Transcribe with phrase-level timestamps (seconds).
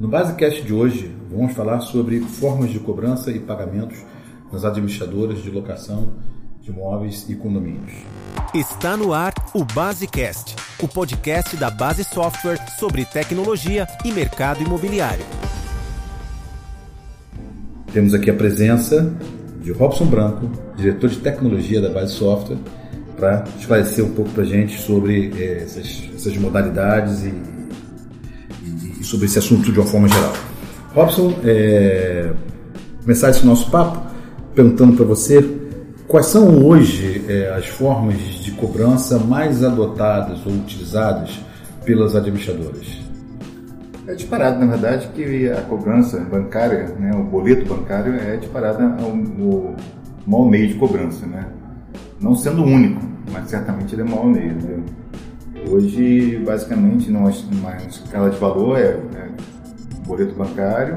[0.00, 3.98] No Basecast de hoje, vamos falar sobre formas de cobrança e pagamentos
[4.50, 6.14] nas administradoras de locação
[6.62, 7.92] de imóveis e condomínios.
[8.54, 15.26] Está no ar o Basecast, o podcast da Base Software sobre tecnologia e mercado imobiliário.
[17.92, 19.14] Temos aqui a presença
[19.62, 22.56] de Robson Branco, diretor de tecnologia da Base Software,
[23.18, 27.49] para esclarecer um pouco para a gente sobre eh, essas, essas modalidades e,
[29.10, 30.32] sobre esse assunto de uma forma geral.
[30.94, 32.30] Robson, é,
[33.02, 34.00] começar esse nosso papo
[34.54, 35.44] perguntando para você
[36.06, 41.40] quais são hoje é, as formas de cobrança mais adotadas ou utilizadas
[41.84, 42.86] pelas administradoras.
[44.06, 49.74] É disparado, na verdade, que a cobrança bancária, né, o boleto bancário é disparado o,
[50.26, 51.46] maior meio de cobrança, né?
[52.20, 53.00] Não sendo o único,
[53.32, 54.52] mas certamente ele é o maior meio.
[54.52, 54.82] Entendeu?
[55.68, 59.28] Hoje, basicamente, nós, uma escala de valor é, é
[60.06, 60.94] boleto bancário,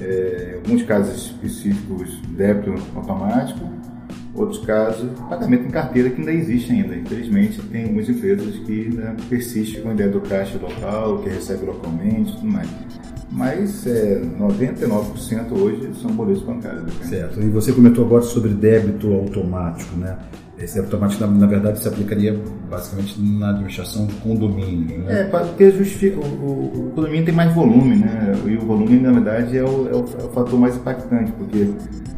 [0.00, 3.60] é, alguns casos específicos, débito automático,
[4.34, 6.94] outros casos, pagamento em carteira que ainda existe ainda.
[6.94, 11.66] Infelizmente, tem algumas empresas que ainda persistem com a ideia do caixa local, que recebe
[11.66, 12.68] localmente tudo mais.
[13.30, 16.84] Mas é, 99% hoje são boletos bancários.
[16.84, 16.90] Né?
[17.02, 17.40] Certo.
[17.42, 20.16] E você comentou agora sobre débito automático, né?
[20.60, 25.20] Esse automático, na, na, verdade, se aplicaria basicamente na administração de condomínio, né?
[25.20, 28.34] É, porque justifica, o, o, o, condomínio tem mais volume, né?
[28.44, 31.70] E o volume, na verdade, é o, é o, é o fator mais impactante, porque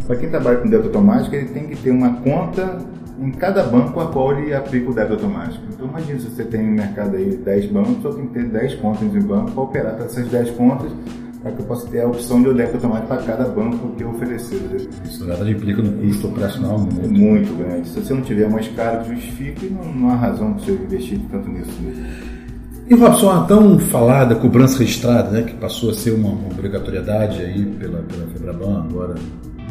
[0.06, 2.78] para quem trabalha com débito automático, ele tem que ter uma conta
[3.20, 5.62] em cada banco a qual ele aplica o débito automático.
[5.70, 8.74] Então imagina se você tem no mercado aí 10 bancos, só tem que ter 10
[8.76, 10.90] contas em banco para operar para essas 10 contas
[11.42, 14.02] para que eu possa ter a opção de o débito automático para cada banco que
[14.02, 14.60] eu oferecer.
[15.04, 17.88] Isso na verdade implica no custo operacional muito, muito grande.
[17.88, 21.18] Se você não tiver mais caro que justifique, não, não há razão para você investir
[21.30, 21.72] tanto nisso.
[21.82, 22.20] Né?
[22.88, 27.64] E Robson, a tão falada cobrança registrada, né, que passou a ser uma obrigatoriedade aí
[27.64, 29.14] pela, pela Febraban agora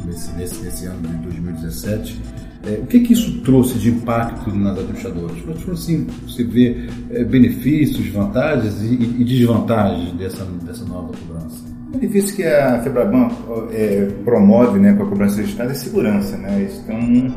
[0.05, 2.21] nesse, nesse, nesse ano de 2017,
[2.65, 5.37] é, o que, que isso trouxe de impacto nas administradoras?
[5.71, 11.63] Assim, você vê é, benefícios, vantagens e, e, desvantagens dessa, dessa nova cobrança?
[11.87, 13.29] O benefício que a Febraban
[13.71, 16.37] é, promove né, com a cobrança registrada é segurança.
[16.37, 16.61] Né?
[16.61, 17.33] Eles estão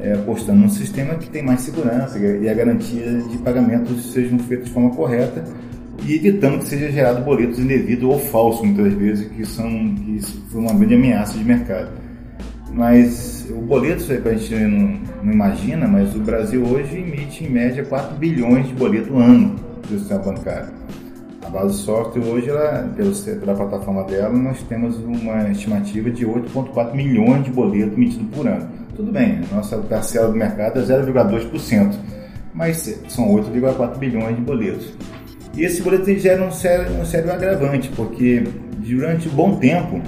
[0.00, 4.66] é, apostando num sistema que tem mais segurança e a garantia de pagamentos sejam feitos
[4.66, 5.44] de forma correta
[6.06, 10.60] e evitando que seja gerado boletos indevidos ou falsos, muitas vezes, que são que foi
[10.60, 11.90] uma grande ameaça de mercado.
[12.72, 17.84] Mas o boleto, a gente não, não, imagina, mas o Brasil hoje emite em média
[17.84, 19.56] 4 bilhões de boleto ano
[19.88, 20.68] do sistema bancário.
[21.44, 26.94] A base software hoje, ela, pelo, pela plataforma dela, nós temos uma estimativa de 8,4
[26.94, 28.68] milhões de boletos emitidos por ano.
[28.94, 31.94] Tudo bem, a nossa parcela do mercado é 0,2%,
[32.52, 34.92] mas são 8,4 bilhões de boletos.
[35.56, 38.44] E esse boleto gera um sério, um sério agravante, porque
[38.78, 40.02] durante um bom tempo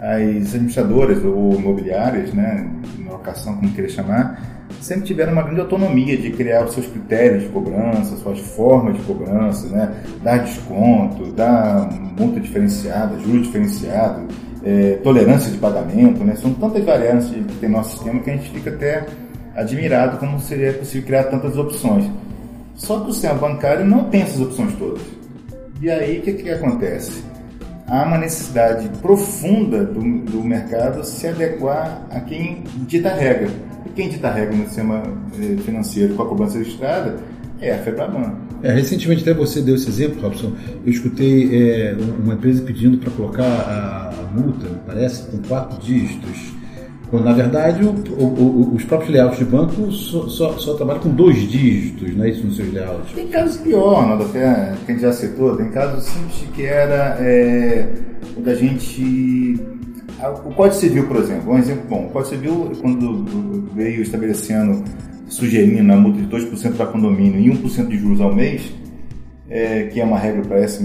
[0.00, 2.68] as administradoras ou imobiliárias, né,
[3.06, 7.48] locação, como queira chamar, sempre tiveram uma grande autonomia de criar os seus critérios de
[7.50, 14.26] cobrança, suas formas de cobrança, né, dar desconto, dar multa diferenciada, juros diferenciado,
[14.64, 18.50] é, tolerância de pagamento, né, são tantas variantes que tem nosso sistema que a gente
[18.50, 19.06] fica até
[19.54, 22.10] admirado como seria possível criar tantas opções.
[22.76, 25.02] Só que o sistema bancário não tem essas opções todas.
[25.80, 27.22] E aí o que, que acontece?
[27.90, 33.50] há uma necessidade profunda do, do mercado se adequar a quem dita regra.
[33.84, 35.02] E quem dita regra no sistema
[35.38, 37.16] eh, financeiro com a cobrança registrada
[37.60, 38.34] é a FEBRABAN.
[38.62, 40.52] É, recentemente até você deu esse exemplo, Robson.
[40.84, 46.52] Eu escutei é, uma empresa pedindo para colocar a, multa, parece, com quatro dígitos
[47.18, 51.10] na verdade, o, o, o, os próprios layouts de banco só, só, só, trabalham com
[51.10, 53.12] dois dígitos, não é isso, nos seus layouts?
[53.12, 57.88] Tem casos pior, até que a gente já citou, tem casos simples que era é,
[58.36, 59.58] o da gente...
[60.44, 62.04] O Código Civil, por exemplo, um exemplo bom.
[62.04, 63.24] O Código Civil, quando
[63.74, 64.84] veio estabelecendo,
[65.28, 68.70] sugerindo a multa de 2% para condomínio e 1% de juros ao mês,
[69.48, 70.84] é, que é uma regra, parece,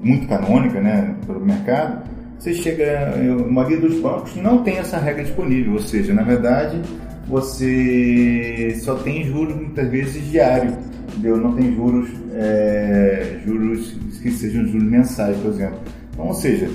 [0.00, 5.24] muito canônica né, pelo mercado, você chega, a maioria dos bancos não tem essa regra
[5.24, 6.80] disponível, ou seja, na verdade
[7.26, 10.76] você só tem juros muitas vezes diário,
[11.08, 11.36] entendeu?
[11.38, 15.78] Não tem juros, é, juros que sejam juros mensais, por exemplo.
[16.12, 16.70] Então, ou seja,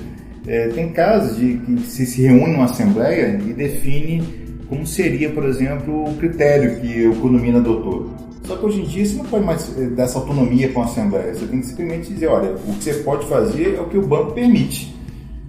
[0.47, 5.45] é, tem casos de que se, se reúne uma assembleia e define como seria, por
[5.45, 8.09] exemplo, o critério que o condomínio adotou.
[8.43, 11.33] Só que hoje em dia você não pode mais dar essa autonomia com a assembleia.
[11.33, 14.01] Você tem que simplesmente dizer, olha, o que você pode fazer é o que o
[14.01, 14.95] banco permite.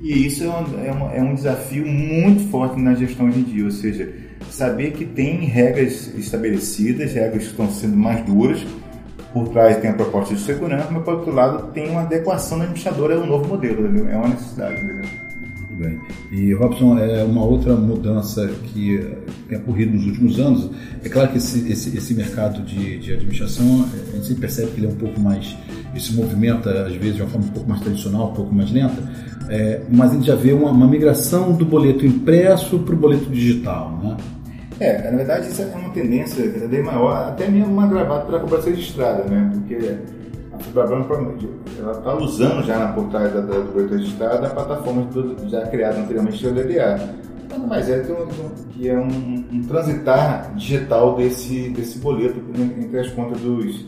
[0.02, 3.64] E isso é um, é, é um desafio muito forte na gestão hoje em dia,
[3.64, 4.12] ou seja,
[4.50, 8.66] saber que tem regras estabelecidas, regras que estão sendo mais duras,
[9.32, 12.64] por trás tem a proposta de segurança, mas por outro lado tem uma adequação do
[12.64, 14.82] administrador é um novo modelo, é uma necessidade.
[14.82, 16.00] Muito bem.
[16.30, 19.00] E Robson, é uma outra mudança que
[19.48, 20.70] tem ocorrido nos últimos anos.
[21.02, 24.86] É claro que esse, esse, esse mercado de, de administração, a gente percebe que ele
[24.86, 25.56] é um pouco mais,
[25.94, 29.02] esse movimento às vezes de uma forma um pouco mais tradicional, um pouco mais lenta,
[29.52, 33.28] é, mas a gente já vê uma, uma migração do boleto impresso para o boleto
[33.28, 34.16] digital, né?
[34.80, 38.70] É, na verdade isso é uma tendência cada vez maior, até mesmo agravada pela cobrança
[38.70, 39.52] registrada, né?
[39.52, 39.98] Porque
[40.54, 41.04] a Fibrabran
[41.78, 46.00] ela está usando já na portaria da, do boleto registrado a plataforma do, já criada
[46.00, 47.14] anteriormente do DDA.
[47.50, 53.10] Nada mais é um, que é um, um, transitar digital desse, desse boleto entre as
[53.10, 53.84] contas dos,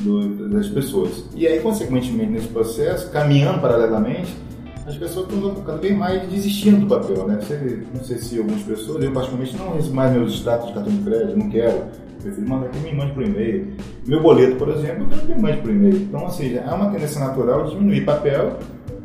[0.00, 1.26] do, das pessoas.
[1.36, 4.45] E aí, consequentemente, nesse processo, caminhando paralelamente,
[4.86, 7.38] as pessoas estão cada vez mais desistindo do papel, né?
[7.40, 10.92] Você, não sei se algumas pessoas, eu particularmente não recebo mais meus status de cartão
[10.92, 11.82] de crédito, não quero.
[12.22, 13.72] Prefiro mandar que me mande por e-mail.
[14.06, 15.96] Meu boleto, por exemplo, eu quero que me mande por e-mail.
[15.96, 18.56] Então, ou seja, há uma tendência natural de diminuir papel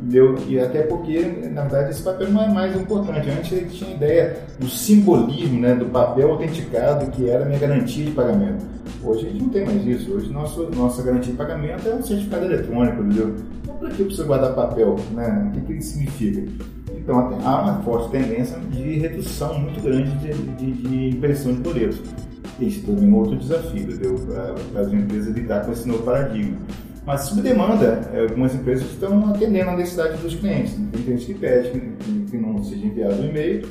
[0.02, 0.36] Entendeu?
[0.48, 1.20] E até porque,
[1.52, 3.30] na verdade, esse papel não é mais importante.
[3.30, 8.04] Antes ele tinha ideia do simbolismo né, do papel autenticado, que era a minha garantia
[8.04, 8.64] de pagamento.
[9.04, 10.12] Hoje a gente não tem mais isso.
[10.12, 13.34] Hoje nosso, nossa garantia de pagamento é um certificado eletrônico, entendeu?
[13.62, 14.96] Então, para que eu preciso guardar papel?
[15.12, 15.48] Né?
[15.48, 16.42] O que, que isso significa?
[16.96, 22.00] Então, há uma forte tendência de redução muito grande de, de, de impressão de boletos.
[22.60, 24.14] Esse também é outro desafio, entendeu?
[24.72, 26.58] Para as empresas lidar com esse novo paradigma.
[27.04, 30.74] Mas sob demanda, é, algumas empresas estão atendendo a necessidade dos clientes.
[30.92, 33.66] Tem cliente que pede que, que não seja enviado um e-mail.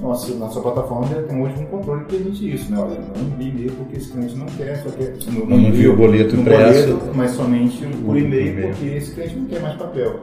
[0.00, 2.78] Nossa, nossa plataforma já tem hoje um controle que permite isso, né?
[2.78, 5.14] Olha, não envie e-mail porque esse cliente não quer, só quer.
[5.30, 6.98] Não, não envia o boleto impresso.
[7.14, 10.20] mas somente por e-mail, porque esse cliente não quer mais papel.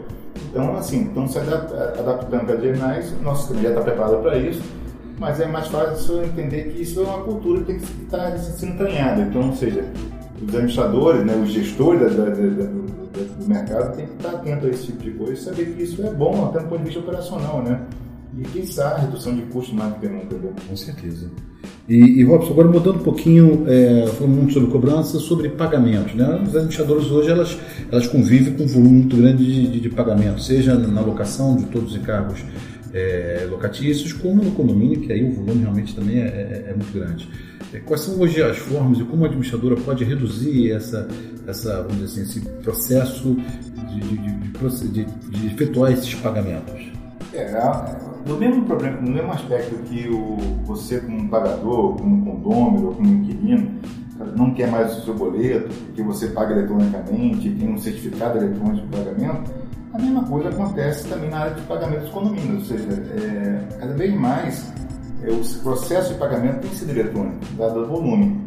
[0.50, 4.62] Então, assim, estamos se adaptando vez mais, nosso cliente já está preparado para isso,
[5.19, 8.77] mas é mais fácil entender que isso é uma cultura que tem que estar sendo
[8.77, 9.22] treinada.
[9.22, 9.86] Então, ou seja,
[10.42, 12.89] os administradores, né, os gestores da, da, da, do,
[13.38, 16.01] do, mercado têm que estar atentos a esse tipo de coisa e saber que isso
[16.06, 17.81] é bom até do ponto de vista operacional, né?
[18.38, 20.36] E quem sabe redução de custo mais do que nunca.
[20.36, 20.52] Né?
[20.68, 21.30] Com certeza.
[21.88, 26.14] E, e Robson, agora mudando um pouquinho, é, falando muito sobre cobrança, sobre pagamentos.
[26.14, 26.26] Né?
[26.44, 27.58] As administradoras hoje elas,
[27.92, 31.66] elas convivem com um volume muito grande de, de, de pagamento, seja na alocação de
[31.66, 32.44] todos os encargos
[32.94, 36.94] é, locatícios, como no condomínio, que aí o volume realmente também é, é, é muito
[36.94, 37.28] grande.
[37.74, 41.08] É, quais são hoje as formas e como a administradora pode reduzir essa,
[41.48, 43.36] essa vamos dizer assim, esse processo
[43.90, 46.92] de, de, de, de efetuar esses pagamentos?
[47.34, 47.52] É,
[48.25, 53.71] no mesmo problema, no mesmo aspecto que o, você como pagador, como condômino como inquilino,
[54.36, 58.98] não quer mais o seu boleto, porque você paga eletronicamente, tem um certificado eletrônico de
[58.98, 59.51] pagamento,
[59.94, 63.94] a mesma coisa acontece também na área de pagamento dos condomínios, ou seja, é, cada
[63.94, 64.72] vez mais
[65.24, 68.39] é, o processo de pagamento tem sido eletrônico, dado o volume.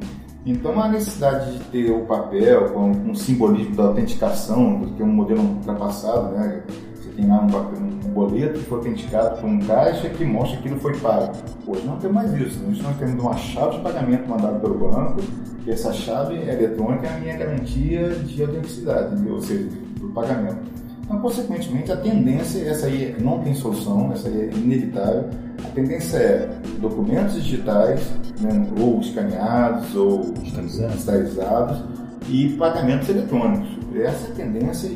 [0.44, 5.12] Então, a necessidade de ter o papel com um simbolismo da autenticação, que é um
[5.12, 6.62] modelo ultrapassado, né?
[6.94, 10.59] Você tem lá um, papel, um boleto que foi autenticado por um caixa que mostra
[10.59, 11.32] que aquilo foi pago.
[11.67, 12.61] Hoje não tem mais isso.
[12.69, 15.20] Hoje nós temos uma chave de pagamento mandada pelo banco,
[15.67, 19.69] e essa chave eletrônica é a minha garantia de autenticidade, ou seja,
[20.00, 20.73] do pagamento.
[21.05, 25.25] Então, consequentemente, a tendência, essa aí não tem solução, essa aí é inevitável,
[25.64, 26.50] a tendência é
[26.81, 28.00] documentos digitais,
[28.41, 31.85] né, ou escaneados, ou digitalizados,
[32.29, 33.81] e pagamentos eletrônicos.
[34.00, 34.90] Essa é tendência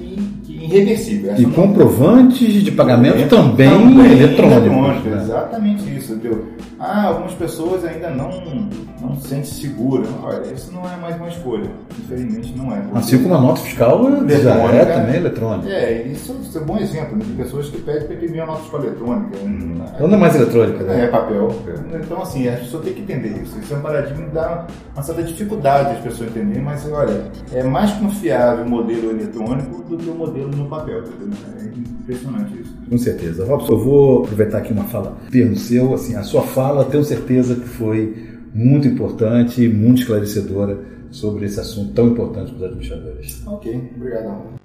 [0.49, 1.33] irreversível.
[1.33, 5.05] Essa e comprovantes de pagamento também, também eletrônicos.
[5.05, 5.23] Né?
[5.23, 6.15] Exatamente isso.
[6.15, 6.45] Entendeu?
[6.79, 8.31] Ah, algumas pessoas ainda não,
[9.01, 10.09] não se sentem seguras.
[10.23, 11.71] Olha, isso não é mais uma escolha.
[11.99, 12.83] Infelizmente não é.
[12.95, 15.69] Assim como a nota fiscal já é também eletrônica.
[15.71, 18.47] É, isso, isso é um bom exemplo né, de pessoas que pedem para imprimir a
[18.47, 19.39] nota fiscal eletrônica.
[19.95, 21.05] Então não é mais eletrônica, né?
[21.05, 21.49] É papel.
[21.95, 23.59] Então, assim, a pessoa tem que entender isso.
[23.59, 27.63] Isso é um paradigma que dá uma certa dificuldade as pessoas entenderem, mas olha, é
[27.63, 31.03] mais confiável o modelo eletrônico do que o modelo no papel.
[31.03, 32.75] É impressionante isso.
[32.89, 33.45] Com certeza.
[33.45, 37.57] Robson, eu vou aproveitar aqui uma fala termo seu, assim, a sua fala, tenho certeza
[37.57, 38.15] que foi
[38.55, 40.79] muito importante e muito esclarecedora
[41.11, 43.43] sobre esse assunto tão importante para os administradores.
[43.47, 44.57] Ok, obrigado.